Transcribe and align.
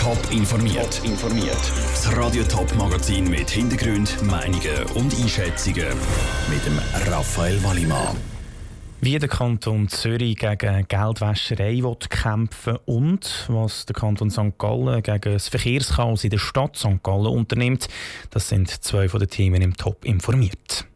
Top 0.00 0.18
informiert. 0.30 1.02
informiert. 1.04 1.60
Das 1.92 2.16
Radio 2.16 2.42
Top 2.44 2.74
Magazin 2.74 3.28
mit 3.28 3.50
Hintergrund, 3.50 4.16
Meinungen 4.22 4.82
und 4.94 5.14
Einschätzungen 5.14 5.88
mit 6.48 6.64
dem 6.64 6.78
Raphael 7.12 7.62
Wallimann. 7.62 8.16
Wie 9.02 9.18
der 9.18 9.28
Kanton 9.28 9.88
Zürich 9.88 10.38
gegen 10.38 10.88
Geldwäscherei 10.88 11.82
kämpfen 12.08 12.78
und 12.86 13.44
was 13.48 13.84
der 13.84 13.94
Kanton 13.94 14.30
St. 14.30 14.56
Gallen 14.56 15.02
gegen 15.02 15.34
das 15.34 15.48
Verkehrschaos 15.48 16.24
in 16.24 16.30
der 16.30 16.38
Stadt 16.38 16.76
St. 16.76 17.02
Gallen 17.02 17.26
unternimmt, 17.26 17.88
das 18.30 18.48
sind 18.48 18.70
zwei 18.70 19.06
von 19.06 19.20
den 19.20 19.28
Themen 19.28 19.60
im 19.60 19.76
Top 19.76 20.06
informiert. 20.06 20.86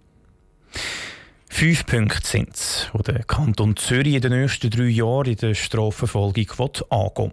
Fünf 1.57 1.87
Punkte 1.87 2.27
sind 2.27 2.53
es, 2.53 2.91
die 2.93 3.03
der 3.05 3.23
Kanton 3.23 3.77
Zürich 3.77 4.15
in 4.17 4.21
den 4.21 4.33
nächsten 4.33 4.71
drei 4.71 4.89
Jahren 4.89 5.29
in 5.29 5.37
der 5.37 5.55
Strafverfolgung 5.55 6.47
angehen 6.91 7.33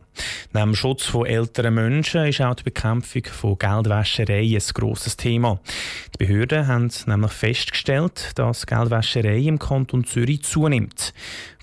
Neben 0.54 0.69
dem 0.69 0.75
Schutz 0.75 1.05
von 1.05 1.25
älteren 1.25 1.73
Menschen 1.73 2.27
ist 2.27 2.39
auch 2.39 2.54
die 2.54 2.61
Bekämpfung 2.61 3.23
von 3.25 3.57
Geldwäscherei 3.57 4.43
ein 4.43 4.73
grosses 4.75 5.18
Thema. 5.18 5.60
Die 6.13 6.23
Behörden 6.23 6.68
haben 6.68 6.91
nämlich 7.07 7.32
festgestellt, 7.32 8.33
dass 8.36 8.68
Geldwäscherei 8.68 9.39
im 9.39 9.57
Kanton 9.57 10.04
Zürich 10.04 10.43
zunimmt. 10.43 11.15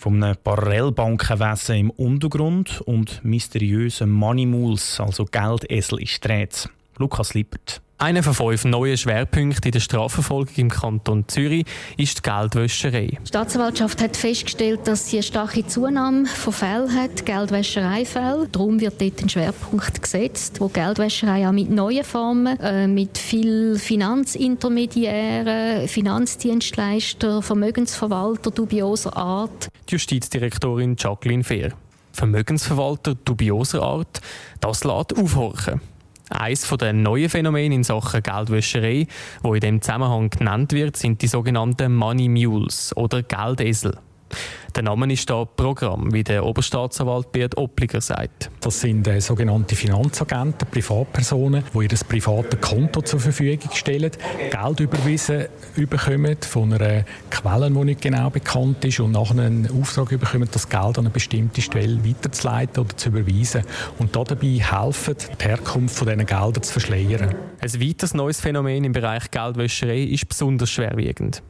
Einem 0.05 0.36
Parallelbankenwesen 0.42 1.77
im 1.77 1.91
Untergrund 1.91 2.80
und 2.80 3.25
mysteriösen 3.25 4.11
Money 4.11 4.47
Mules, 4.47 4.98
also 4.98 5.27
Geldesel, 5.27 6.02
ist 6.02 6.25
die 6.25 6.48
Lukas 6.98 7.34
Lippert. 7.34 7.80
Einer 8.01 8.23
von 8.23 8.33
fünf 8.33 8.65
neuen 8.65 8.97
Schwerpunkten 8.97 9.65
in 9.65 9.73
der 9.73 9.80
Strafverfolgung 9.80 10.55
im 10.55 10.70
Kanton 10.70 11.25
Zürich 11.27 11.66
ist 11.97 12.19
die 12.19 12.30
Geldwäscherei. 12.30 13.19
Die 13.20 13.27
Staatsanwaltschaft 13.27 14.01
hat 14.01 14.16
festgestellt, 14.16 14.87
dass 14.87 15.11
sie 15.11 15.16
eine 15.16 15.25
starke 15.25 15.66
Zunahme 15.66 16.27
von 16.27 16.53
Fällen 16.53 16.95
hat, 16.95 17.27
Geldwäschereifällen. 17.27 18.53
Darum 18.53 18.80
wird 18.80 19.01
dort 19.01 19.20
ein 19.20 19.29
Schwerpunkt 19.29 20.01
gesetzt, 20.01 20.61
wo 20.61 20.69
Geldwäscherei 20.69 21.48
auch 21.48 21.53
mit 21.53 21.70
neuen 21.70 22.05
Formen, 22.05 22.56
äh, 22.61 22.87
mit 22.87 23.19
viel 23.19 23.81
Finanzintermediären, 23.81 25.89
Finanzdienstleister, 25.89 27.42
Vermögensverwalter 27.42 28.53
dubioser 28.53 29.17
Art. 29.17 29.70
Die 29.89 29.94
Justizdirektorin 29.94 30.94
Jacqueline 30.97 31.42
Fehr. 31.42 31.72
Vermögensverwalter 32.12 33.17
dubioser 33.17 33.83
Art, 33.83 34.20
das 34.61 34.84
lässt 34.84 35.19
aufhorchen. 35.19 35.81
Eines 36.31 36.69
der 36.69 36.93
neuen 36.93 37.29
Phänomene 37.29 37.75
in 37.75 37.84
Sachen 37.84 38.23
Geldwäscherei, 38.23 39.07
wo 39.43 39.55
in 39.55 39.61
dem 39.61 39.83
Zusammenhang 39.83 40.31
genannt 40.31 40.73
wird, 40.73 40.97
sind 40.97 41.23
die 41.23 41.29
sogenannten 41.29 41.95
Money 41.95 42.29
Mules 42.29 42.97
oder 42.97 43.23
Geldesel. 43.23 43.98
Der 44.77 44.83
Name 44.83 45.12
ist 45.12 45.28
da 45.28 45.44
Programm, 45.44 46.12
wie 46.12 46.22
der 46.22 46.44
Oberstaatsanwalt 46.44 47.33
Bert 47.33 47.56
Oppliger 47.56 48.00
sagt. 48.00 48.50
Das 48.61 48.80
sind 48.80 49.08
äh, 49.08 49.20
sogenannte 49.20 49.75
Finanzagenten, 49.75 50.69
Privatpersonen, 50.70 51.64
die 51.75 51.83
ihr 51.83 51.88
privates 52.06 52.60
Konto 52.60 53.00
zur 53.00 53.19
Verfügung 53.19 53.70
stellen, 53.72 54.12
Geld 54.50 54.80
überwiesen 54.80 55.47
bekommen 55.75 56.36
von 56.42 56.72
einer 56.72 57.05
Quelle, 57.30 57.70
die 57.70 57.84
nicht 57.84 58.02
genau 58.02 58.30
bekannt 58.30 58.84
ist 58.84 59.00
und 59.00 59.12
nachher 59.12 59.42
einen 59.42 59.69
Auftrag 59.80 60.10
bekommen, 60.10 60.48
das 60.52 60.69
Geld 60.69 60.98
an 60.98 61.06
eine 61.06 61.10
bestimmte 61.10 61.62
Stelle 61.62 62.05
weiterzuleiten 62.05 62.84
oder 62.84 62.97
zu 62.97 63.08
überweisen. 63.08 63.62
Und 63.98 64.14
dabei 64.14 64.47
helfen, 64.47 65.16
die 65.41 65.44
Herkunft 65.44 65.97
von 65.97 66.08
diesen 66.08 66.27
Geldern 66.27 66.62
zu 66.62 66.72
verschleiern. 66.72 67.34
Ein 67.60 67.80
weiteres 67.80 68.14
neues 68.14 68.41
Phänomen 68.41 68.84
im 68.84 68.92
Bereich 68.92 69.30
Geldwäscherei 69.30 70.03
ist 70.03 70.28
besonders 70.28 70.70
schwerwiegend. 70.70 71.42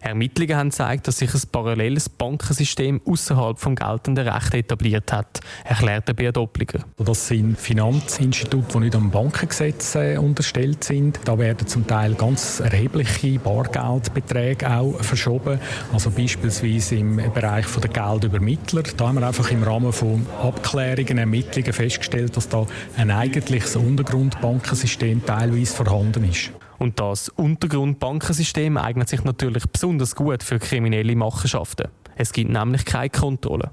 Ermittlungen 0.00 0.56
haben 0.56 0.70
gezeigt, 0.70 1.08
dass 1.08 1.18
sich 1.18 1.34
ein 1.34 1.40
paralleles 1.50 2.08
Bankensystem 2.08 3.00
außerhalb 3.04 3.58
vom 3.58 3.74
geltenden 3.74 4.28
Recht 4.28 4.54
etabliert 4.54 5.12
hat, 5.12 5.40
erklärte 5.64 6.14
Beat 6.14 6.36
Doppliger. 6.36 6.80
Das 6.98 7.28
sind 7.28 7.58
Finanzinstitute, 7.58 8.66
die 8.74 8.78
nicht 8.78 8.94
am 8.94 9.10
Bankengesetz 9.10 9.94
äh, 9.96 10.16
unterstellt 10.18 10.84
sind. 10.84 11.18
Da 11.24 11.38
werden 11.38 11.66
zum 11.66 11.86
Teil 11.86 12.14
ganz 12.14 12.60
erhebliche 12.60 13.38
Bargeldbeträge 13.38 14.70
auch 14.70 15.00
verschoben. 15.02 15.58
Also 15.92 16.10
beispielsweise 16.10 16.96
im 16.96 17.16
Bereich 17.16 17.66
der 17.66 17.90
Geldübermittler. 17.90 18.82
Da 18.96 19.08
haben 19.08 19.18
wir 19.18 19.26
einfach 19.26 19.50
im 19.50 19.62
Rahmen 19.62 19.92
von 19.92 20.26
Abklärungen, 20.42 21.18
Ermittlungen 21.18 21.72
festgestellt, 21.72 22.36
dass 22.36 22.48
da 22.48 22.66
ein 22.96 23.10
eigentliches 23.10 23.76
Untergrundbankensystem 23.76 25.24
teilweise 25.24 25.74
vorhanden 25.74 26.30
ist. 26.30 26.52
Und 26.78 27.00
das 27.00 27.28
Untergrundbankensystem 27.28 28.76
eignet 28.76 29.08
sich 29.08 29.24
natürlich 29.24 29.64
besonders 29.66 30.14
gut 30.14 30.42
für 30.42 30.58
kriminelle 30.58 31.16
Machenschaften. 31.16 31.88
Es 32.16 32.32
gibt 32.32 32.50
nämlich 32.50 32.84
keine 32.84 33.10
Kontrolle. 33.10 33.70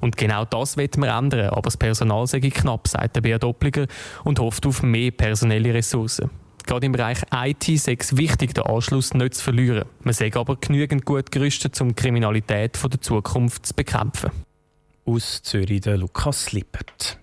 Und 0.00 0.16
genau 0.16 0.44
das 0.46 0.76
wird 0.76 0.96
man 0.96 1.10
ändern, 1.10 1.50
aber 1.50 1.62
das 1.62 1.76
Personal 1.76 2.26
sei 2.26 2.40
knapp, 2.40 2.88
sagt 2.88 3.16
der 3.16 3.20
Beat 3.20 3.42
Doppliger 3.42 3.86
und 4.24 4.38
hofft 4.38 4.66
auf 4.66 4.82
mehr 4.82 5.10
personelle 5.10 5.74
Ressourcen. 5.74 6.30
Gerade 6.64 6.86
im 6.86 6.92
Bereich 6.92 7.18
IT 7.32 7.64
sei 7.80 7.96
es 7.98 8.16
wichtig, 8.16 8.54
den 8.54 8.64
Anschluss 8.64 9.14
nicht 9.14 9.34
zu 9.34 9.44
verlieren. 9.44 9.84
Man 10.04 10.14
sei 10.14 10.34
aber 10.34 10.56
genügend 10.56 11.04
gut 11.04 11.30
gerüstet, 11.30 11.78
um 11.80 11.94
Kriminalität 11.94 12.78
der 12.82 13.00
Zukunft 13.00 13.66
zu 13.66 13.74
bekämpfen. 13.74 14.30
Aus 15.04 15.42
Zürich 15.42 15.80
der 15.80 15.98
Lukas 15.98 16.52
Lippert. 16.52 17.18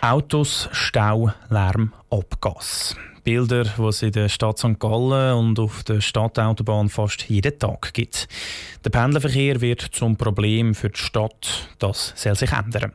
Autos, 0.00 0.68
Stau, 0.72 1.32
Lärm, 1.48 1.92
Abgas. 2.10 2.96
Bilder, 3.26 3.64
die 3.64 3.82
es 3.82 4.02
in 4.02 4.12
der 4.12 4.28
Stadt 4.28 4.56
St. 4.56 4.78
Gallen 4.78 5.34
und 5.34 5.58
auf 5.58 5.82
der 5.82 6.00
Stadtautobahn 6.00 6.88
fast 6.88 7.28
jeden 7.28 7.58
Tag 7.58 7.92
gibt. 7.92 8.28
Der 8.84 8.90
Pendlerverkehr 8.90 9.60
wird 9.60 9.80
zum 9.80 10.16
Problem 10.16 10.76
für 10.76 10.90
die 10.90 11.00
Stadt. 11.00 11.68
Das 11.80 12.12
soll 12.14 12.36
sich 12.36 12.52
ändern. 12.52 12.92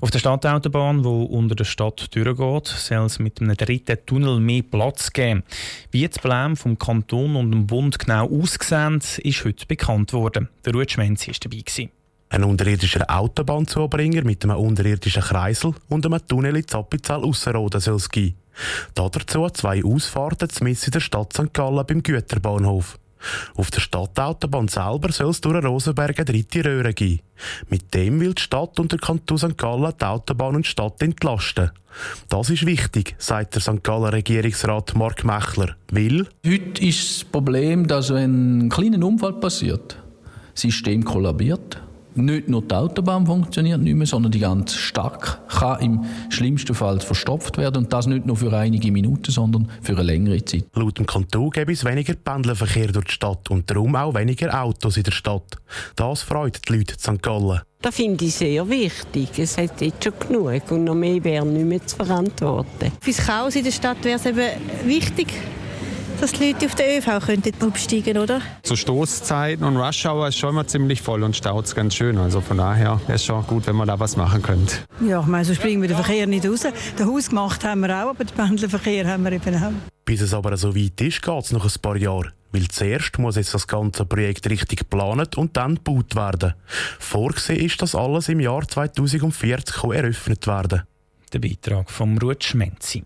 Auf 0.00 0.10
der 0.10 0.18
Stadtautobahn, 0.18 1.04
wo 1.04 1.22
unter 1.22 1.54
der 1.54 1.62
Stadt 1.62 2.12
durchgeht, 2.12 2.66
soll 2.66 3.06
es 3.06 3.20
mit 3.20 3.40
einem 3.40 3.56
dritten 3.56 3.98
Tunnel 4.04 4.40
mehr 4.40 4.64
Platz 4.68 5.12
geben. 5.12 5.44
Wie 5.92 6.08
das 6.08 6.18
Problem 6.18 6.56
vom 6.56 6.76
Kanton 6.76 7.36
und 7.36 7.52
dem 7.52 7.68
Bund 7.68 8.00
genau 8.00 8.28
aussehen, 8.28 9.00
ist 9.18 9.44
heute 9.44 9.64
bekannt 9.64 10.12
worden. 10.12 10.48
Der 10.64 10.72
Ruud 10.72 10.90
Schmenz 10.90 11.28
war 11.28 11.34
dabei. 11.40 11.62
Ein 12.30 12.44
unterirdischer 12.44 13.08
Autobahnzubringer 13.08 14.24
mit 14.24 14.42
einem 14.42 14.56
unterirdischen 14.56 15.22
Kreisel 15.22 15.72
und 15.88 16.04
einem 16.04 16.26
Tunnel 16.26 16.56
in 16.56 16.66
Zappizal-Ausserrhoden 16.66 17.80
soll 17.80 17.94
es 17.94 18.08
geben. 18.08 18.34
Dazu 18.94 19.48
zwei 19.50 19.84
Ausfahrten 19.84 20.48
zumindest 20.48 20.86
in 20.86 20.92
der 20.92 21.00
Stadt 21.00 21.32
St. 21.32 21.52
Gallen 21.52 21.86
beim 21.86 22.02
Güterbahnhof. 22.02 22.98
Auf 23.56 23.70
der 23.70 23.80
Stadtautobahn 23.80 24.68
selber 24.68 25.10
soll 25.12 25.30
es 25.30 25.40
durch 25.40 25.64
Rosenberg 25.64 26.18
eine 26.18 26.24
dritte 26.24 26.64
Röhre 26.64 26.94
geben. 26.94 27.20
Mit 27.68 27.92
dem 27.94 28.20
will 28.20 28.34
die 28.34 28.42
Stadt 28.42 28.78
und 28.78 28.92
der 28.92 28.98
Kanton 28.98 29.38
St. 29.38 29.58
Gallen 29.58 29.92
die 30.00 30.04
Autobahn 30.04 30.56
und 30.56 30.66
die 30.66 30.70
Stadt 30.70 31.02
entlasten. 31.02 31.70
Das 32.28 32.50
ist 32.50 32.66
wichtig, 32.66 33.16
sagt 33.18 33.54
der 33.54 33.62
St. 33.62 33.82
Gallen 33.82 34.04
Regierungsrat 34.04 34.94
Mark 34.94 35.24
Mechler. 35.24 35.76
Weil 35.90 36.28
Heute 36.46 36.84
ist 36.84 37.22
das 37.22 37.24
Problem, 37.24 37.88
dass 37.88 38.12
wenn 38.12 38.66
ein 38.66 38.68
kleiner 38.68 39.04
Unfall 39.04 39.34
passiert, 39.34 39.96
das 40.52 40.62
System 40.62 41.04
kollabiert 41.04 41.80
nicht 42.24 42.48
nur 42.48 42.62
die 42.62 42.74
Autobahn 42.74 43.26
funktioniert 43.26 43.80
nicht 43.80 43.94
mehr, 43.94 44.06
sondern 44.06 44.32
die 44.32 44.38
ganze 44.38 44.76
Stadt 44.76 45.40
kann 45.48 45.80
im 45.80 46.04
schlimmsten 46.28 46.74
Fall 46.74 47.00
verstopft 47.00 47.58
werden 47.58 47.84
und 47.84 47.92
das 47.92 48.06
nicht 48.06 48.26
nur 48.26 48.36
für 48.36 48.52
einige 48.52 48.92
Minuten, 48.92 49.30
sondern 49.30 49.68
für 49.82 49.92
eine 49.92 50.02
längere 50.02 50.44
Zeit. 50.44 50.64
Laut 50.74 50.98
dem 50.98 51.06
Kanton 51.06 51.50
gäbe 51.50 51.72
es 51.72 51.84
weniger 51.84 52.14
Pendlerverkehr 52.14 52.88
durch 52.88 53.06
die 53.06 53.12
Stadt 53.12 53.50
und 53.50 53.70
darum 53.70 53.96
auch 53.96 54.14
weniger 54.14 54.62
Autos 54.62 54.96
in 54.96 55.04
der 55.04 55.12
Stadt. 55.12 55.56
Das 55.96 56.22
freut 56.22 56.68
die 56.68 56.72
Leute 56.72 56.94
in 56.94 56.98
St. 56.98 57.22
Gallen. 57.22 57.60
Das 57.80 57.94
finde 57.94 58.24
ich 58.24 58.34
sehr 58.34 58.68
wichtig. 58.68 59.38
Es 59.38 59.56
hat 59.56 59.80
jetzt 59.80 60.02
schon 60.02 60.12
genug 60.18 60.70
und 60.70 60.84
noch 60.84 60.96
mehr 60.96 61.22
wäre 61.22 61.46
nicht 61.46 61.64
mehr 61.64 61.86
zu 61.86 61.96
verantworten. 61.96 62.90
Für 63.00 63.10
das 63.12 63.24
Chaos 63.24 63.54
in 63.54 63.64
der 63.64 63.70
Stadt 63.70 64.02
wäre 64.02 64.16
es 64.16 64.26
eben 64.26 64.48
wichtig, 64.84 65.28
dass 66.20 66.32
die 66.32 66.52
Leute 66.52 66.66
auf 66.66 66.74
den 66.74 66.98
ÖV 66.98 67.26
könnten 67.26 67.52
umsteigen 67.64 68.18
oder? 68.18 68.40
Zu 68.62 68.76
Stoßzeiten 68.76 69.64
und 69.64 69.76
Rush 69.76 70.04
Hour 70.06 70.28
ist 70.28 70.38
schon 70.38 70.50
immer 70.50 70.66
ziemlich 70.66 71.02
voll 71.02 71.22
und 71.22 71.36
staut 71.36 71.74
ganz 71.74 71.94
schön. 71.94 72.18
Also 72.18 72.40
von 72.40 72.58
daher 72.58 73.00
es 73.08 73.24
schon 73.24 73.46
gut, 73.46 73.66
wenn 73.66 73.76
man 73.76 73.88
da 73.88 73.98
was 73.98 74.16
machen 74.16 74.42
könnte. 74.42 74.76
Ja, 75.00 75.20
ich 75.20 75.26
meine, 75.26 75.44
so 75.44 75.54
springen 75.54 75.80
wir 75.82 75.88
den 75.88 75.96
Verkehr 75.96 76.26
nicht 76.26 76.46
raus. 76.46 76.66
Den 76.98 77.06
Haus 77.06 77.28
gemacht 77.28 77.64
haben 77.64 77.80
wir 77.80 77.90
auch, 77.90 78.10
aber 78.10 78.24
den 78.24 78.34
Pendlerverkehr 78.34 79.06
haben 79.06 79.24
wir 79.24 79.32
eben 79.32 79.54
auch. 79.56 79.72
Bis 80.04 80.20
es 80.20 80.34
aber 80.34 80.56
so 80.56 80.74
weit 80.74 81.00
ist, 81.00 81.22
geht 81.22 81.44
es 81.44 81.52
noch 81.52 81.64
ein 81.64 81.82
paar 81.82 81.96
Jahre. 81.96 82.32
Weil 82.50 82.66
zuerst 82.68 83.18
muss 83.18 83.36
jetzt 83.36 83.52
das 83.52 83.66
ganze 83.66 84.06
Projekt 84.06 84.48
richtig 84.48 84.78
geplant 84.80 85.36
und 85.36 85.56
dann 85.56 85.74
gebaut 85.74 86.16
werden. 86.16 86.54
Vorgesehen 86.98 87.60
ist, 87.60 87.82
dass 87.82 87.94
alles 87.94 88.28
im 88.28 88.40
Jahr 88.40 88.66
2040 88.66 89.84
eröffnet 89.84 90.46
werden 90.46 90.82
Der 91.32 91.40
Beitrag 91.40 91.90
vom 91.90 92.16
Ruth 92.16 92.44
Schmenzi. 92.44 93.04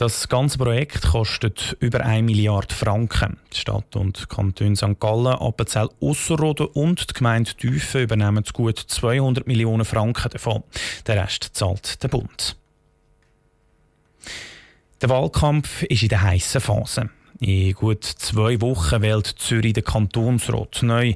Das 0.00 0.30
ganze 0.30 0.56
Projekt 0.56 1.02
kostet 1.02 1.76
über 1.78 2.00
1 2.00 2.24
Milliarde 2.24 2.74
Franken. 2.74 3.36
Die 3.52 3.58
Stadt 3.58 3.96
und 3.96 4.30
Kanton 4.30 4.74
St. 4.74 4.98
Gallen, 4.98 5.34
Appenzell 5.34 5.90
Ausserrhoden 6.00 6.68
und 6.68 7.10
die 7.10 7.12
Gemeinde 7.12 7.52
Tüfen 7.52 8.04
übernehmen 8.04 8.42
gut 8.54 8.78
200 8.78 9.46
Millionen 9.46 9.84
Franken 9.84 10.30
davon. 10.30 10.62
Der 11.06 11.22
Rest 11.22 11.50
zahlt 11.52 12.02
der 12.02 12.08
Bund. 12.08 12.56
Der 15.02 15.10
Wahlkampf 15.10 15.82
ist 15.82 16.02
in 16.02 16.08
der 16.08 16.22
heißen 16.22 16.62
Phase. 16.62 17.10
In 17.42 17.72
gut 17.72 18.04
zwei 18.04 18.60
Wochen 18.60 19.00
wählt 19.00 19.26
Zürich 19.26 19.72
den 19.72 19.82
Kantonsrat 19.82 20.82
neu. 20.82 21.14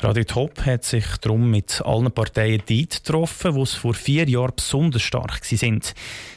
Radio 0.00 0.24
Top 0.24 0.66
hat 0.66 0.84
sich 0.84 1.06
darum 1.22 1.50
mit 1.50 1.80
allen 1.80 2.12
Parteien 2.12 2.62
dort 2.68 3.04
getroffen, 3.04 3.54
die 3.54 3.66
vor 3.66 3.94
vier 3.94 4.28
Jahren 4.28 4.52
besonders 4.54 5.00
stark 5.00 5.42
sind. 5.46 5.94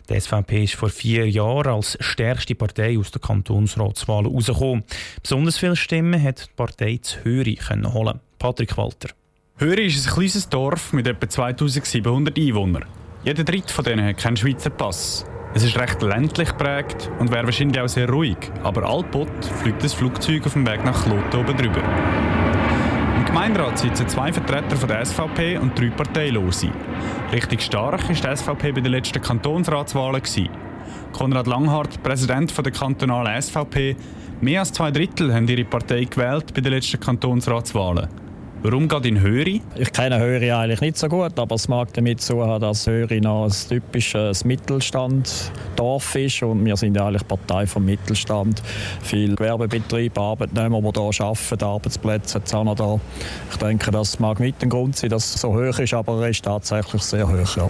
Die 0.09 0.17
SVP 0.17 0.63
ist 0.63 0.75
vor 0.75 0.87
vier 0.89 1.29
Jahren 1.29 1.73
als 1.73 1.97
stärkste 1.99 2.55
Partei 2.55 2.97
aus 2.97 3.11
der 3.11 3.19
Kantonsratswahl 3.19 4.23
herausgekommen. 4.23 4.85
Besonders 5.21 5.57
viele 5.57 5.75
Stimmen 5.75 6.23
hat 6.23 6.45
die 6.45 6.53
Partei 6.55 6.99
zu 7.01 7.21
Höri 7.25 7.59
holen. 7.93 8.21
Patrick 8.39 8.77
Walter. 8.77 9.09
Höri 9.57 9.87
ist 9.87 10.07
ein 10.07 10.13
kleines 10.13 10.47
Dorf 10.47 10.93
mit 10.93 11.07
etwa 11.07 11.27
2700 11.27 12.37
Einwohnern. 12.37 12.85
Jeder 13.25 13.43
dritte 13.43 13.73
von 13.73 13.83
denen 13.83 14.05
hat 14.05 14.17
keinen 14.17 14.37
Schweizer 14.37 14.69
Pass. 14.69 15.25
Es 15.55 15.63
ist 15.63 15.79
recht 15.79 16.01
ländlich 16.01 16.49
geprägt 16.49 17.09
und 17.17 17.31
wäre 17.31 17.45
wahrscheinlich 17.45 17.79
auch 17.79 17.87
sehr 17.87 18.09
ruhig, 18.09 18.35
aber 18.61 18.89
allbot 18.89 19.29
fliegt 19.63 19.81
das 19.81 19.93
Flugzeug 19.93 20.45
auf 20.45 20.51
dem 20.51 20.67
Weg 20.67 20.83
nach 20.83 21.05
Kloten 21.05 21.39
oben 21.39 21.55
drüber. 21.55 21.81
Im 23.15 23.23
Gemeinderat 23.23 23.79
sitzen 23.79 24.05
zwei 24.09 24.33
Vertreter 24.33 24.75
von 24.75 24.89
der 24.89 25.05
SVP 25.05 25.57
und 25.57 25.79
drei 25.79 25.91
Parteilose. 25.91 26.71
Richtig 27.31 27.61
stark 27.61 28.03
war 28.03 28.13
die 28.13 28.35
SVP 28.37 28.73
bei 28.73 28.81
den 28.81 28.91
letzten 28.91 29.21
Kantonsratswahlen. 29.21 30.21
Konrad 31.13 31.47
Langhardt, 31.47 32.03
Präsident 32.03 32.53
der 32.57 32.73
kantonalen 32.73 33.41
SVP, 33.41 33.95
mehr 34.41 34.59
als 34.59 34.73
zwei 34.73 34.91
Drittel 34.91 35.33
haben 35.33 35.47
ihre 35.47 35.63
Partei 35.63 36.03
gewählt 36.03 36.53
bei 36.53 36.59
den 36.59 36.73
letzten 36.73 36.99
Kantonsratswahlen. 36.99 38.24
Warum 38.63 38.87
geht 38.87 39.05
in 39.05 39.21
Höri? 39.21 39.61
Ich 39.75 39.91
kenne 39.91 40.19
Höri 40.19 40.51
eigentlich 40.51 40.81
nicht 40.81 40.97
so 40.97 41.07
gut, 41.07 41.37
aber 41.37 41.55
es 41.55 41.67
mag 41.67 41.93
damit 41.93 42.21
zu 42.21 42.43
haben, 42.43 42.61
dass 42.61 42.87
Höri 42.87 43.21
noch 43.21 43.45
ein 43.45 43.51
typisches 43.69 44.43
Mittelstanddorf 44.43 46.15
ist 46.15 46.41
und 46.41 46.65
wir 46.65 46.75
sind 46.75 46.95
ja 46.95 47.05
eigentlich 47.05 47.27
Partei 47.27 47.67
vom 47.67 47.85
Mittelstand. 47.85 48.63
Viele 49.03 49.35
Gewerbebetriebe, 49.35 50.19
Arbeitnehmer, 50.19 50.81
die 50.81 50.99
hier 50.99 51.25
arbeiten, 51.25 51.63
Arbeitsplätze 51.63 52.39
jetzt 52.39 52.55
auch 52.55 52.63
noch 52.63 52.75
da. 52.75 52.99
Ich 53.51 53.57
denke, 53.57 53.91
das 53.91 54.19
mag 54.19 54.39
mit 54.39 54.59
dem 54.61 54.69
Grund 54.69 54.95
sein, 54.95 55.11
dass 55.11 55.35
es 55.35 55.41
so 55.41 55.53
hoch 55.53 55.77
ist, 55.77 55.93
aber 55.93 56.23
er 56.23 56.29
ist 56.29 56.43
tatsächlich 56.43 57.03
sehr 57.03 57.27
hoch. 57.27 57.57
Ja. 57.57 57.69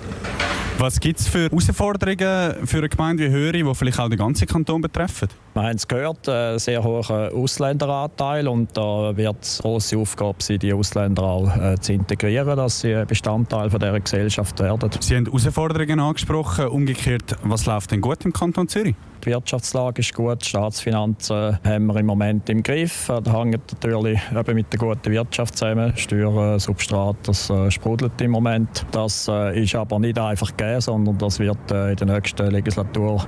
Was 0.77 0.99
gibt 0.99 1.21
es 1.21 1.29
für 1.29 1.49
Herausforderungen 1.49 2.67
für 2.67 2.79
eine 2.79 2.89
Gemeinde 2.89 3.23
wie 3.23 3.29
Höri, 3.29 3.63
die 3.63 3.75
vielleicht 3.75 3.97
auch 3.97 4.09
den 4.09 4.17
ganzen 4.17 4.45
Kanton 4.45 4.81
betreffen? 4.81 5.29
Wir 5.53 5.63
haben 5.63 5.75
es 5.77 5.87
gehört, 5.87 6.27
einen 6.27 6.59
sehr 6.59 6.83
hohen 6.83 7.31
Ausländeranteil 7.31 8.45
und 8.49 8.75
da 8.75 9.15
wird 9.15 9.37
es 9.41 9.61
eine 9.61 9.71
grosse 9.71 9.97
Aufgabe 9.97 10.43
sein, 10.43 10.59
die 10.59 10.73
Ausländer 10.75 11.23
auch 11.23 11.55
äh, 11.57 11.79
zu 11.79 11.93
integrieren, 11.93 12.55
dass 12.55 12.81
sie 12.81 12.93
ein 12.93 13.07
Bestandteil 13.07 13.69
von 13.69 13.79
dieser 13.79 13.99
Gesellschaft 13.99 14.59
werden. 14.59 14.89
Sie 14.99 15.15
haben 15.15 15.25
Herausforderungen 15.25 15.99
angesprochen. 15.99 16.67
Umgekehrt, 16.67 17.37
was 17.43 17.65
läuft 17.65 17.91
denn 17.91 18.01
gut 18.01 18.23
im 18.25 18.33
Kanton 18.33 18.67
Zürich? 18.67 18.95
Die 19.25 19.31
Wirtschaftslage 19.31 20.01
ist 20.01 20.13
gut, 20.13 20.43
die 20.43 20.49
Staatsfinanzen 20.49 21.57
haben 21.63 21.87
wir 21.87 21.95
im 21.95 22.05
Moment 22.05 22.47
im 22.47 22.61
Griff. 22.61 23.07
Das 23.07 23.33
hängt 23.33 23.73
natürlich 23.73 24.19
eben 24.31 24.53
mit 24.53 24.71
der 24.71 24.79
guten 24.79 25.11
Wirtschaft 25.11 25.57
zusammen. 25.57 25.97
Steuern, 25.97 26.59
Substrat, 26.59 27.15
das 27.23 27.49
äh, 27.49 27.71
sprudelt 27.71 28.21
im 28.21 28.29
Moment. 28.29 28.85
Das 28.91 29.27
äh, 29.27 29.63
ist 29.63 29.73
aber 29.73 29.97
nicht 29.97 30.19
einfach 30.19 30.55
gegeben, 30.55 30.79
sondern 30.79 31.17
das 31.17 31.39
wird 31.39 31.57
äh, 31.71 31.91
in 31.91 31.95
der 31.95 32.05
nächsten 32.05 32.51
Legislatur 32.51 33.25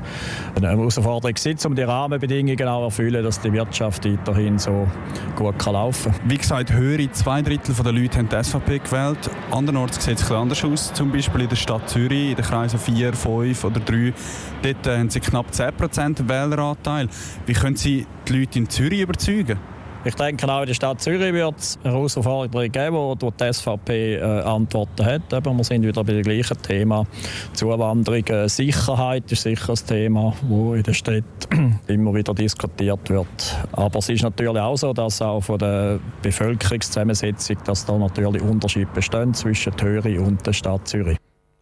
eine 0.55 0.67
Herausforderung 0.69 1.35
sein, 1.35 1.57
um 1.65 1.75
die 1.75 1.81
Rahmenbedingungen 1.81 2.67
auch 2.67 2.83
erfüllen, 2.83 3.23
dass 3.23 3.41
die 3.41 3.51
Wirtschaft 3.51 4.05
weiterhin 4.05 4.59
so 4.59 4.87
gut 5.35 5.57
kann 5.57 5.73
laufen 5.73 6.11
kann. 6.11 6.29
Wie 6.29 6.37
gesagt, 6.37 6.73
höhere 6.73 7.11
zwei 7.11 7.41
Drittel 7.41 7.73
der 7.73 7.91
Leute 7.91 8.19
haben 8.19 8.29
die 8.29 8.43
SVP 8.43 8.79
gewählt. 8.79 9.31
Andernorts 9.49 10.05
sieht 10.05 10.19
es 10.19 10.31
anders 10.31 10.63
aus, 10.63 10.93
zum 10.93 11.11
Beispiel 11.11 11.41
in 11.41 11.49
der 11.49 11.55
Stadt 11.55 11.89
Zürich, 11.89 12.29
in 12.29 12.35
den 12.35 12.45
Kreisen 12.45 12.77
4, 12.77 13.13
5 13.13 13.63
oder 13.63 13.79
3. 13.79 14.13
Dort 14.61 14.87
haben 14.87 15.09
sie 15.09 15.19
knapp 15.19 15.51
10 15.51 15.73
Wähleranteil. 15.95 17.07
Wie 17.45 17.53
können 17.53 17.75
Sie 17.75 18.05
die 18.27 18.39
Leute 18.39 18.59
in 18.59 18.69
Zürich 18.69 19.01
überzeugen? 19.01 19.57
Ich 20.07 20.15
denke, 20.15 20.47
auch 20.49 20.61
in 20.61 20.67
der 20.67 20.73
Stadt 20.73 21.01
Zürich 21.01 21.33
wird 21.33 21.59
es 21.59 21.77
Herausforderungen 21.83 22.71
geben, 22.71 22.95
wo 22.95 23.13
die 23.15 23.53
SVP 23.53 24.15
äh, 24.15 24.21
Antworten 24.21 25.05
hat. 25.05 25.33
Eben, 25.33 25.57
wir 25.57 25.63
sind 25.65 25.83
wieder 25.83 26.01
bei 26.03 26.13
dem 26.13 26.21
gleichen 26.21 26.61
Thema. 26.61 27.05
Zuwanderung, 27.51 28.25
äh, 28.27 28.47
Sicherheit 28.47 29.29
ist 29.31 29.43
sicher 29.43 29.73
ein 29.73 29.87
Thema, 29.87 30.33
das 30.41 30.77
in 30.77 30.83
der 30.83 30.93
Stadt 30.93 31.23
immer 31.87 32.13
wieder 32.13 32.33
diskutiert 32.33 33.09
wird. 33.09 33.57
Aber 33.73 33.99
es 33.99 34.07
ist 34.07 34.23
natürlich 34.23 34.61
auch 34.61 34.77
so, 34.77 34.93
dass 34.93 35.21
auch 35.21 35.41
von 35.41 35.59
der 35.59 35.99
Bevölkerungszusammensetzung, 36.21 37.57
dass 37.65 37.85
da 37.85 37.97
natürlich 37.97 38.41
Unterschiede 38.41 38.89
bestehen 38.93 39.33
zwischen 39.33 39.77
Zürich 39.77 40.19
und 40.19 40.45
der 40.45 40.53
Stadt 40.53 40.87
Zürich 40.87 41.16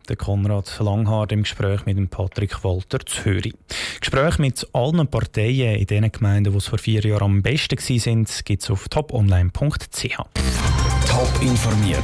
der 0.06 0.16
Konrad 0.16 0.80
Langhard 0.80 1.31
im 1.31 1.44
Gespräch 1.44 1.86
mit 1.86 1.98
dem 1.98 2.07
Patrick 2.07 2.63
Walter 2.63 3.00
hören. 3.24 3.54
Gespräch 4.00 4.40
mit 4.40 4.68
allen 4.74 5.07
Parteien 5.07 5.80
in 5.80 5.88
den 5.88 6.12
Gemeinden, 6.12 6.52
die 6.52 6.57
es 6.57 6.68
vor 6.68 6.80
vier 6.80 7.02
Jahren 7.02 7.24
am 7.24 7.42
besten 7.42 7.78
waren, 7.78 8.25
gibt 8.46 8.63
es 8.63 8.69
auf 8.69 8.88
toponline.ch. 8.90 10.18
Top 11.07 11.42
informiert, 11.42 12.04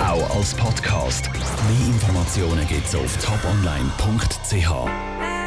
auch 0.00 0.36
als 0.36 0.54
Podcast. 0.54 1.30
Mehr 1.32 1.86
Informationen 1.86 2.66
gibt 2.66 2.86
es 2.86 2.94
auf 2.94 3.16
toponline.ch. 3.18 5.37